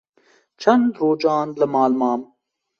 [0.61, 2.21] çend rojan li mal mam.